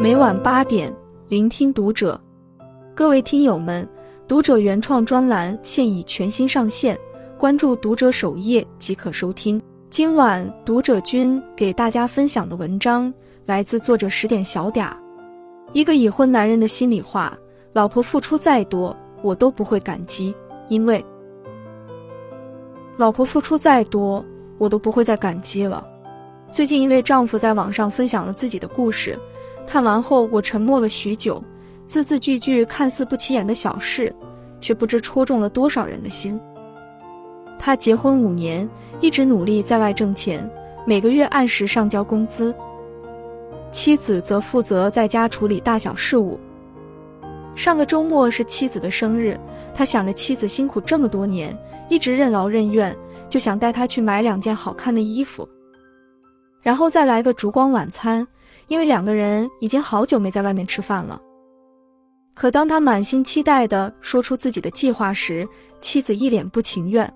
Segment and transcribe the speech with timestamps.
[0.00, 0.92] 每晚八点，
[1.28, 2.20] 聆听读者。
[2.94, 3.88] 各位听友们，
[4.26, 6.98] 读者原创专栏现已全新上线，
[7.38, 9.60] 关注读者首页即可收听。
[9.88, 13.12] 今晚读者君给大家分享的文章
[13.46, 14.92] 来自作者十点小嗲。
[15.72, 17.36] 一个已婚男人的心里话：
[17.72, 20.34] 老婆付出再多，我都不会感激，
[20.68, 21.04] 因为
[22.96, 24.24] 老婆付出再多，
[24.58, 25.86] 我都不会再感激了。
[26.50, 29.18] 最近，一位丈夫在网上分享了自己的故事。
[29.66, 31.42] 看完后，我沉默了许久，
[31.86, 34.14] 字字句句看似不起眼的小事，
[34.60, 36.40] 却不知戳中了多少人的心。
[37.58, 38.68] 他结婚五年，
[39.00, 40.48] 一直努力在外挣钱，
[40.86, 42.54] 每个月按时上交工资，
[43.72, 46.38] 妻子则负责在家处理大小事务。
[47.54, 49.38] 上个周末是妻子的生日，
[49.72, 51.56] 他想着妻子辛苦这么多年，
[51.88, 52.94] 一直任劳任怨，
[53.30, 55.48] 就想带她去买两件好看的衣服，
[56.60, 58.26] 然后再来个烛光晚餐。
[58.68, 61.20] 因为两个人已经好久没在外面吃饭了。
[62.34, 65.46] 可当他满心期待地说出自己的计划时，
[65.80, 67.12] 妻子一脸不情愿。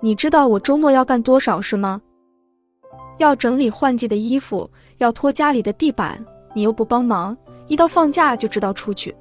[0.00, 2.00] 你知道我周末要干多少事吗？
[3.18, 9.14] 要整理换季的衣服，要拖家里的地板，你又不帮忙，一到放假就知道出去。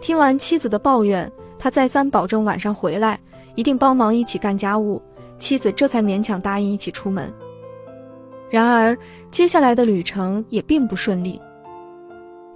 [0.00, 3.20] 听完妻子的抱怨，他再三保证晚上回来
[3.54, 5.00] 一定帮忙一起干家务，
[5.38, 7.32] 妻子这才勉强答应一起出门。
[8.48, 8.96] 然而，
[9.30, 11.40] 接下来的旅程也并不顺利。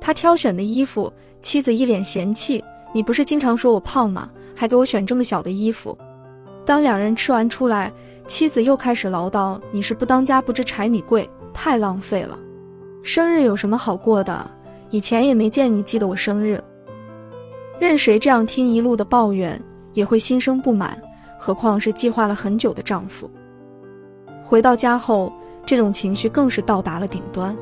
[0.01, 2.63] 他挑选的衣服，妻子一脸嫌弃
[2.95, 4.31] ：“你不是经常说我胖吗？
[4.55, 5.97] 还给我选这么小的衣服。”
[6.65, 7.93] 当两人吃完出来，
[8.27, 12.39] 妻子又开始唠叨：“你是不当家不知柴米贵，太浪费了。
[13.03, 14.49] 生日有什么好过的？
[14.91, 16.63] 以前也没见你记得我生日。”
[17.81, 19.61] 任谁这样听一路的抱怨，
[19.93, 20.97] 也会心生不满，
[21.39, 23.29] 何况是计划了很久的丈夫。
[24.41, 25.33] 回到家后。
[25.71, 27.57] 这种情绪更是到达了顶端。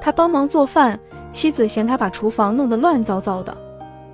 [0.00, 0.96] 他帮忙做饭，
[1.32, 3.52] 妻子嫌他把厨房弄得乱糟糟的，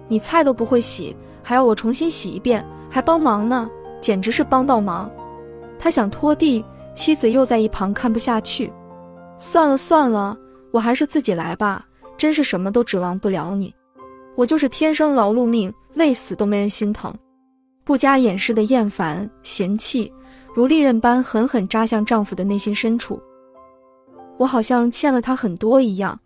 [0.08, 3.70] 你菜都不会洗，还要我重新洗一遍，还帮忙呢，
[4.00, 5.10] 简直是帮倒忙。
[5.78, 6.64] 他想拖地，
[6.94, 8.72] 妻子又在一旁看不下去，
[9.38, 10.34] 算了算了，
[10.70, 11.84] 我还是自己来吧，
[12.16, 13.74] 真是什么都指望不了你，
[14.36, 17.14] 我就是天生劳碌命，累死都没人心疼。
[17.84, 20.10] 不加掩饰的厌烦、嫌弃。
[20.54, 23.20] 如利刃般狠狠扎向丈夫的内心深处。
[24.36, 26.18] 我好像欠了他很多一样。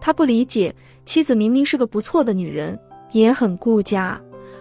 [0.00, 2.78] 他不理解，妻子明明是个不错的女人，
[3.12, 4.20] 也很顾家，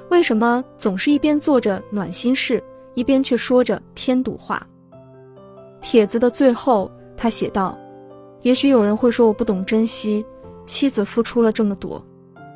[0.10, 2.64] 为什么总是一边做着暖心事，
[2.94, 4.66] 一边却说着添堵话？
[5.82, 7.78] 帖子的最后，他写道
[8.44, 10.26] ：“也许有人会说我不懂珍惜，
[10.66, 12.02] 妻子付出了这么多，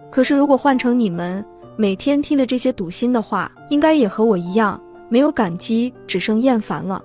[0.09, 1.43] 可是如果换成你们，
[1.75, 7.01] 每天听着这些堵心的话，应该也和我一样。”没有感激，只剩厌烦了。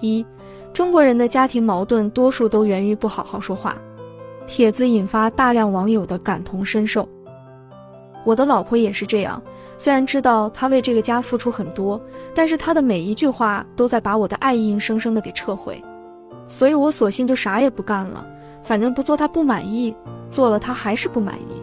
[0.00, 0.24] 一，
[0.72, 3.76] 中国人的家庭矛盾多数都源于不好好说话。
[4.46, 7.08] 帖子引发大量网友的感同身受。
[8.24, 9.42] 我的老婆也是这样，
[9.78, 12.00] 虽然知道她为这个家付出很多，
[12.34, 15.82] 但是她的每一句话都在把我的爱硬生生的给撤回。
[16.48, 18.26] 所以我索性就啥也不干了，
[18.62, 19.94] 反正不做她不满意，
[20.30, 21.62] 做了她还是不满意。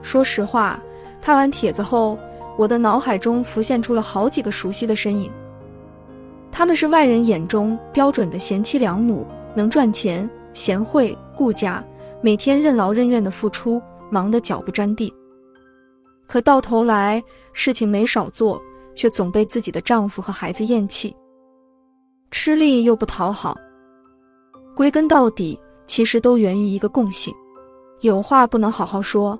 [0.00, 0.80] 说实话，
[1.20, 2.18] 看完帖子后。
[2.56, 5.30] 我的脑海中浮现出了好几个熟悉的身影，
[6.50, 11.82] 他们是外人眼中标准的贤妻良母，能赚钱、贤惠、顾家，
[12.20, 13.80] 每天任劳任怨的付出，
[14.10, 15.12] 忙得脚不沾地。
[16.26, 18.60] 可到头来，事情没少做，
[18.94, 21.14] 却总被自己的丈夫和孩子厌弃，
[22.30, 23.56] 吃力又不讨好。
[24.74, 27.34] 归根到底，其实都源于一个共性：
[28.00, 29.38] 有话不能好好说。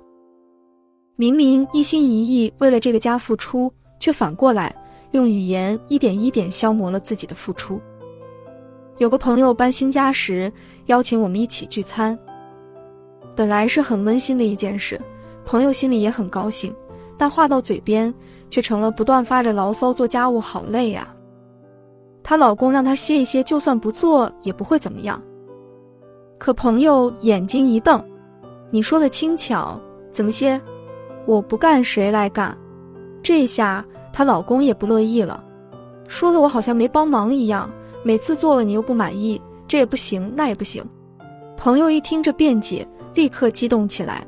[1.15, 4.75] 明明一心一意为了这个家付出，却反过来
[5.11, 7.79] 用语言一点一点消磨了自己的付出。
[8.97, 10.51] 有个朋友搬新家时
[10.87, 12.17] 邀请我们一起聚餐，
[13.35, 14.99] 本来是很温馨的一件事，
[15.45, 16.73] 朋友心里也很高兴，
[17.15, 18.11] 但话到嘴边
[18.49, 21.07] 却成了不断发着牢骚做家务好累呀。
[22.23, 25.21] 她老公让她歇一歇，就算不做也不会怎么样。
[26.39, 28.03] 可朋友眼睛一瞪
[28.71, 29.79] ：“你说的轻巧，
[30.11, 30.59] 怎么歇？”
[31.25, 32.57] 我不干，谁来干？
[33.21, 35.41] 这下她老公也不乐意了，
[36.07, 37.69] 说的我好像没帮忙一样。
[38.03, 40.83] 每次做了你又不满意，这也不行，那也不行。
[41.55, 44.27] 朋友一听这辩解，立刻激动起来：“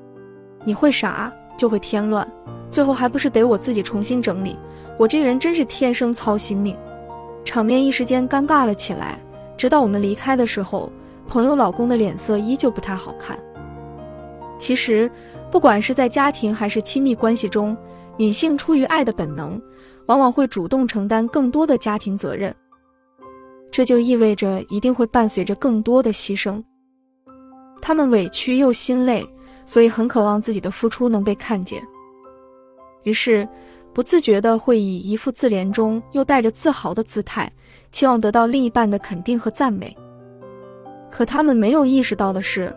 [0.64, 1.30] 你会啥？
[1.58, 2.26] 就会添乱，
[2.70, 4.56] 最后还不是得我自己重新整理？
[4.98, 6.74] 我这个人真是天生操心命。”
[7.44, 9.20] 场面一时间尴尬了起来。
[9.58, 10.90] 直到我们离开的时候，
[11.28, 13.38] 朋友老公的脸色依旧不太好看。
[14.58, 15.12] 其实。
[15.56, 17.78] 不管是在家庭还是亲密关系中，
[18.18, 19.58] 女性出于爱的本能，
[20.06, 22.54] 往往会主动承担更多的家庭责任。
[23.72, 26.62] 这就意味着一定会伴随着更多的牺牲。
[27.82, 29.26] 他们委屈又心累，
[29.66, 31.82] 所以很渴望自己的付出能被看见，
[33.04, 33.48] 于是
[33.94, 37.50] 不自觉的会以一副自怜中又带着自豪的姿态，
[37.94, 39.96] 期望得到另一半的肯定和赞美。
[41.10, 42.76] 可他们没有意识到的是，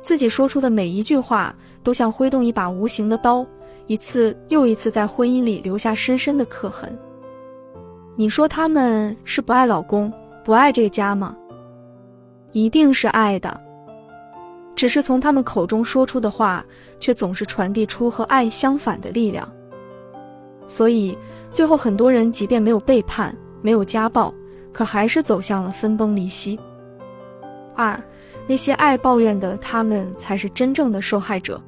[0.00, 1.54] 自己说出的每一句话
[1.86, 3.46] 都像挥动一把无形的刀，
[3.86, 6.98] 一次又一次在婚姻里留下深深的刻痕。
[8.16, 10.12] 你说他们是不爱老公，
[10.44, 11.36] 不爱这个家吗？
[12.50, 13.60] 一定是爱的，
[14.74, 16.66] 只是从他们口中说出的话，
[16.98, 19.48] 却总是传递出和爱相反的力量。
[20.66, 21.16] 所以
[21.52, 24.34] 最后很多人即便没有背叛，没有家暴，
[24.72, 26.58] 可还是走向了分崩离析。
[27.76, 28.02] 二，
[28.48, 31.62] 那些爱抱怨的，他们才是真正的受害者。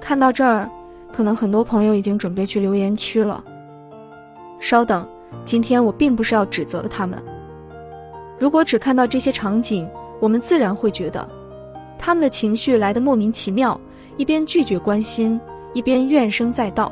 [0.00, 0.70] 看到这儿，
[1.12, 3.42] 可能很多朋友已经准备去留言区了。
[4.60, 5.06] 稍等。
[5.44, 7.22] 今天我并不是要指责他们。
[8.38, 9.86] 如果只看到这些场景，
[10.20, 11.28] 我们自然会觉得
[11.98, 13.78] 他们的情绪来得莫名其妙，
[14.16, 15.38] 一边拒绝关心，
[15.74, 16.90] 一边怨声载道。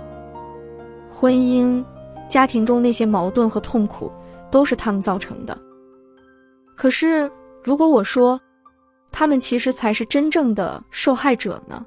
[1.08, 1.82] 婚姻、
[2.28, 4.12] 家庭中那些矛盾和痛苦
[4.50, 5.56] 都是他们造成的。
[6.74, 7.30] 可是，
[7.64, 8.38] 如果我说
[9.10, 11.84] 他们其实才是真正的受害者呢？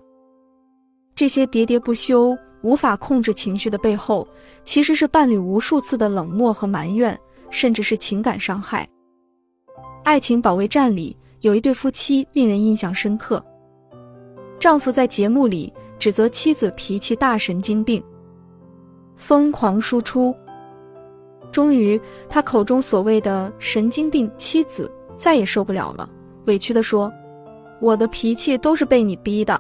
[1.20, 2.34] 这些喋喋不休。
[2.62, 4.26] 无法控制情绪的背后，
[4.64, 7.18] 其实是伴侣无数次的冷漠和埋怨，
[7.50, 8.88] 甚至是情感伤害。
[10.06, 13.44] 《爱情保卫战》里有一对夫妻令人印象深刻。
[14.60, 18.02] 丈夫在节目里指责妻子脾气大、神经病，
[19.18, 20.34] 疯狂输出。
[21.52, 22.00] 终于，
[22.30, 26.10] 他口中所谓的神经病妻子再也受不了了，
[26.46, 27.12] 委屈地说
[27.82, 29.60] ：“我的脾气都是被你逼的。”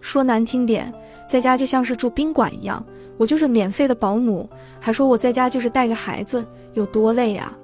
[0.00, 0.92] 说难听点，
[1.28, 2.84] 在家就像是住宾馆一样，
[3.16, 4.48] 我就是免费的保姆，
[4.78, 6.44] 还说我在家就是带个孩子，
[6.74, 7.56] 有多累啊！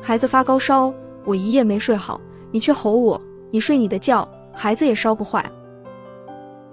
[0.00, 0.92] 孩子发高烧，
[1.24, 5.44] 我一夜没睡好，你却吼我，你睡你的觉，孩子也烧不坏。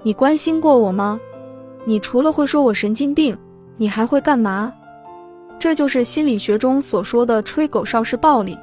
[0.03, 1.19] 你关心过我吗？
[1.85, 3.37] 你除了会说我神经病，
[3.77, 4.73] 你还会干嘛？
[5.59, 8.57] 这就是心理学中所说的吹狗哨式暴力。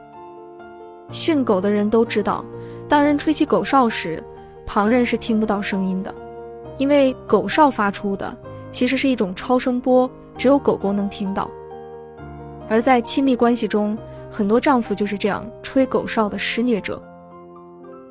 [1.10, 2.44] 训狗的人都知道，
[2.88, 4.22] 当人吹起狗哨时，
[4.64, 6.14] 旁人是听不到声音的。
[6.78, 8.36] 因为狗哨发出的
[8.70, 11.50] 其实是一种超声波，只有狗狗能听到。
[12.68, 13.96] 而在亲密关系中，
[14.30, 17.00] 很多丈夫就是这样吹狗哨的施虐者，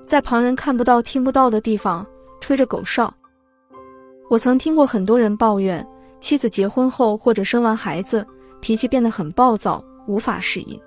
[0.06, 2.06] 在旁人看不到、听不到的地方
[2.40, 3.14] 吹着狗哨。
[4.30, 5.86] 我曾听过很多人抱怨，
[6.20, 8.26] 妻子结婚后或者生完孩子，
[8.62, 10.80] 脾气变得很暴躁，无法适应。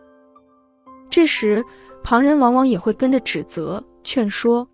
[1.11, 1.63] 这时，
[2.03, 4.67] 旁人往往也会跟着指责、劝说。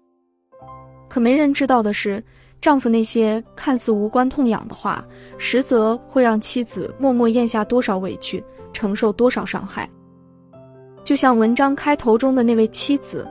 [1.13, 2.25] 可没人知道的是。
[2.59, 5.05] 丈夫那些看似无关痛痒的话，
[5.37, 8.43] 实则会让妻子默默咽下多少委屈，
[8.73, 9.87] 承受多少伤害。
[11.03, 13.29] 就像文章开头中的那位妻子，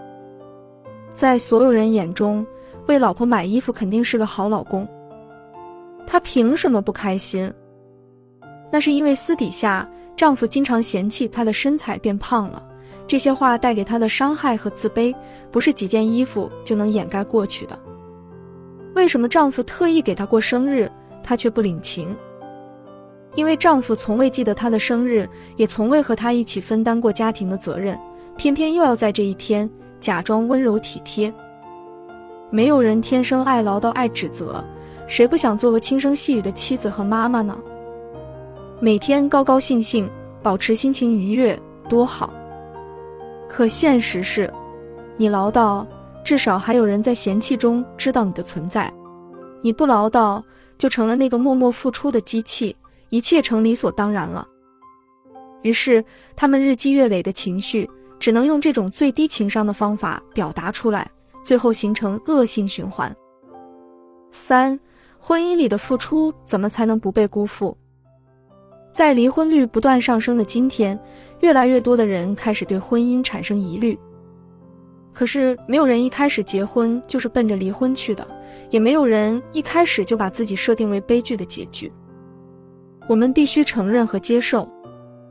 [1.13, 2.45] 在所有人眼中，
[2.87, 4.87] 为老婆买衣服肯定是个好老公。
[6.05, 7.51] 她凭什么不开心？
[8.69, 12.61] 那是因为私底下丈夫经常嫌弃她的身材变胖了，
[13.07, 15.13] 这些话带给她的伤害和自卑，
[15.51, 17.77] 不是几件衣服就能掩盖过去的。
[18.95, 20.89] 为什么丈夫特意给她过生日，
[21.24, 22.15] 她却不领情？
[23.36, 27.98] 因为丈夫从未记得她的生日，也从未和她一起分担过家庭的责任，
[28.38, 29.69] 偏偏又要在这一天
[30.00, 31.34] 假装温柔体贴。
[32.50, 34.62] 没有人天生爱唠叨、爱指责，
[35.08, 37.58] 谁不想做个轻声细语的妻子和妈妈呢？
[38.81, 40.10] 每天高高兴兴，
[40.43, 42.34] 保持心情愉悦，多好。
[43.51, 44.51] 可现实是，
[45.17, 45.86] 你唠叨。
[46.24, 48.91] 至少还有人在嫌弃中知道你的存在，
[49.62, 50.41] 你不唠叨，
[50.77, 52.74] 就成了那个默默付出的机器，
[53.10, 54.48] 一切成理所当然了。
[55.63, 56.03] 于是，
[56.34, 57.89] 他们日积月累的情绪
[58.20, 61.12] 只能用这种最低情商的方法表达出来，
[61.43, 63.13] 最后形成恶性循环。
[64.31, 64.79] 三，
[65.20, 67.75] 婚姻里的付出怎么才能不被辜负？
[68.91, 71.00] 在离婚率不断上升的今天，
[71.39, 73.98] 越来越多的人开始对婚姻产生疑虑。
[75.13, 78.25] 可是，没有人一开始结婚就是奔着离婚去的，
[78.69, 81.91] 也没有人一开始就把自己设定为悲剧的结局。
[83.07, 84.69] 我们必须承认和接受，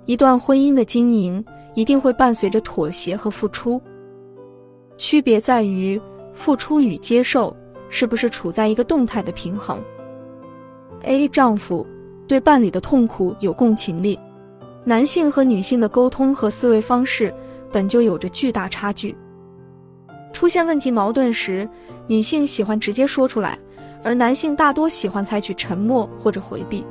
[0.06, 1.42] 一段婚姻的经营
[1.74, 3.80] 一定会伴随着妥协和付出。
[4.96, 6.00] 区别在于
[6.34, 7.54] 付出与接受
[7.88, 9.82] 是不是处在一个动态的平衡。
[11.02, 11.86] A 丈夫
[12.30, 14.16] 对伴侣的痛苦有共情力，
[14.84, 17.34] 男性和女性的沟通和思维方式
[17.72, 19.16] 本就有着巨大差距。
[20.32, 21.68] 出现问题矛盾时，
[22.06, 23.58] 女性喜欢直接说出来，
[24.04, 26.86] 而男性大多喜欢采取沉默或者回避。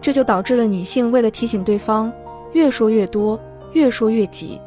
[0.00, 2.12] 这就导致了女性为了提醒对方，
[2.52, 3.36] 越说越多，
[3.72, 4.60] 越说越急。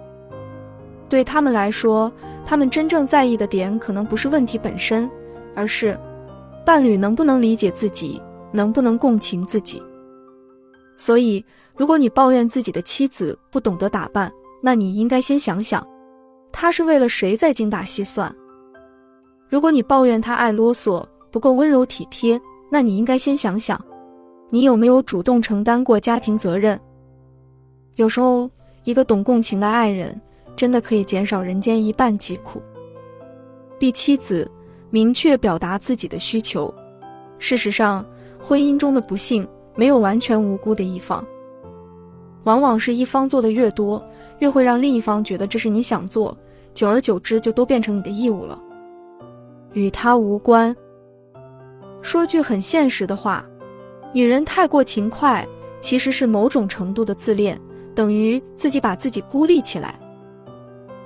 [1.08, 2.12] 对他们来说，
[2.46, 5.10] 他们真正在意的点可能不是问题本身，
[5.56, 5.98] 而是
[6.66, 8.22] 伴侣能不能理解自己，
[8.54, 9.84] 能不能共情自己。
[10.96, 11.44] 所以，
[11.76, 14.32] 如果你抱怨自己的妻子不懂得打扮，
[14.62, 15.86] 那你应该先想想，
[16.52, 18.34] 她是为了谁在精打细算。
[19.50, 22.40] 如果你抱怨她爱啰嗦，不够温柔体贴，
[22.72, 23.84] 那你应该先想想，
[24.50, 26.80] 你有没有主动承担过家庭责任。
[27.96, 28.50] 有时候，
[28.84, 30.20] 一个懂共情的爱人，
[30.56, 32.62] 真的可以减少人间一半疾苦。
[33.80, 34.50] 逼妻子
[34.92, 36.74] 明确表达自己的需求。
[37.40, 38.06] 事实上，
[38.46, 41.26] 婚姻中的不幸没有完全无辜的一方，
[42.44, 44.06] 往往是一方做的越多，
[44.40, 46.38] 越会让另一方觉得这是你想做，
[46.74, 48.60] 久而久之就都变成你的义务了。
[49.72, 50.76] 与他无关。
[52.02, 53.46] 说句很现实的话，
[54.12, 55.48] 女人太过勤快，
[55.80, 57.58] 其实是某种程度的自恋，
[57.96, 59.98] 等于自己把自己孤立起来。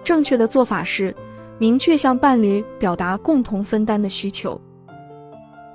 [0.03, 1.15] 正确的做法是，
[1.59, 4.59] 明确向伴侣表达共同分担的需求。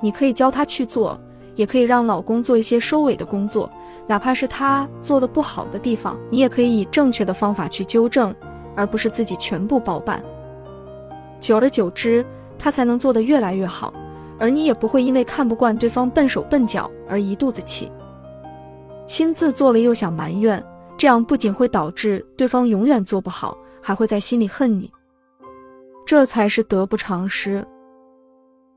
[0.00, 1.18] 你可以教他去做，
[1.54, 3.70] 也可以让老公做一些收尾的工作，
[4.06, 8.34] 哪怕是他做的不好的地方，你也可以以正确的方法去纠正，
[8.74, 10.22] 而不是自己全部包办。
[11.40, 12.24] 久而久之。
[12.58, 13.92] 他才能做得越来越好，
[14.38, 17.90] 而你也不会因为看不惯对方笨手笨脚而一肚子气。
[19.04, 20.64] 亲自做了又想埋怨，
[20.96, 24.88] 这样不仅会导致对方永远做不好，还会在心里恨你。
[26.06, 27.66] 这才是得不偿失。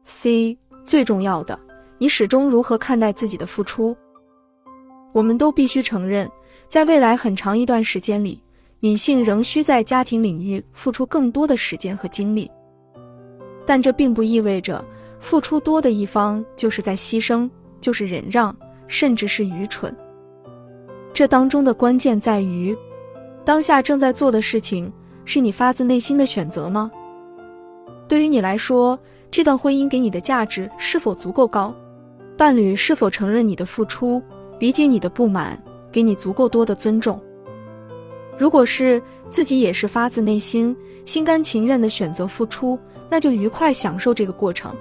[0.06, 1.60] C 最重要的，
[1.98, 3.96] 你始终如何看待自己的付出？
[5.14, 6.30] 我们都必须承认，
[6.68, 8.44] 在未来很长一段时间里，
[8.82, 12.52] 女性仍需在家庭领域付出更多的时间和精力。
[13.66, 14.84] 但这并不意味着
[15.20, 17.50] 付出多的一方就是在牺牲，
[17.80, 18.56] 就是忍让，
[18.88, 19.96] 甚至是愚蠢。
[21.14, 22.78] 这当中的关键在于，
[23.46, 24.92] 当下正在做的事情
[25.24, 26.92] 是你发自内心的选择吗？
[28.06, 29.00] 对于你来说，
[29.32, 31.74] 这段婚姻给你的价值是否足够高？
[32.38, 34.22] 伴侣是否承认你的付出，
[34.60, 35.62] 理解你的不满，
[35.92, 37.22] 给你足够多的尊重？
[38.38, 40.76] 如果是自己也是发自内心、
[41.06, 42.80] 心甘情愿的选择付出。
[43.08, 44.76] 那就愉快享受这个过程。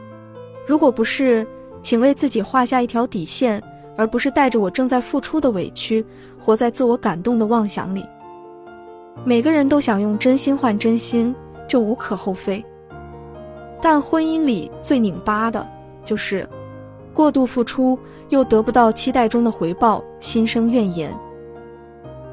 [0.66, 1.46] 如果不是，
[1.82, 3.62] 请为自己画下一条底线，
[3.99, 6.02] 而不是带着我正在付出的委屈，
[6.40, 8.02] 活在自我感动的妄想里。
[9.25, 11.34] 每个人都想用真心换真心，
[11.68, 12.64] 这无可厚非。
[13.78, 15.68] 但婚姻里最拧巴的
[16.02, 16.49] 就是
[17.14, 21.16] 过度付出又得不到期待中的回报，心生怨言。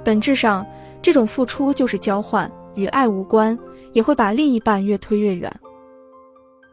[0.03, 0.65] 本质上，
[1.01, 3.57] 这种付出就是交换，与爱无关，
[3.93, 5.49] 也会把另一半越推越远。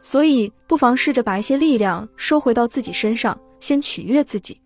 [0.00, 4.58] 所以，不妨试着把一些力量收回到自己身上，先取悦自己。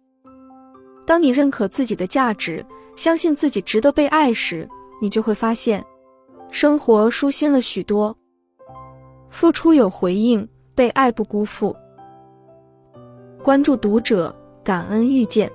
[1.05, 4.69] 当你认可自己的价值，相信自己值得被爱时，
[5.01, 5.85] 你就会发现，
[6.51, 8.17] 生活舒心了许多。
[9.29, 11.75] 付出有回应，被爱不辜负。
[13.43, 14.33] 关注读者，
[14.63, 15.51] 感恩遇见。